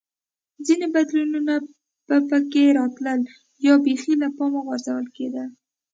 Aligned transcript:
ځیني 0.65 0.87
بدلونونه 0.95 1.53
به 2.07 2.17
په 2.29 2.37
کې 2.51 2.63
راتلل 2.79 3.21
یا 3.65 3.73
بېخي 3.85 4.13
له 4.21 4.27
پامه 4.37 4.59
غورځول 4.65 5.05
کېده 5.15 5.43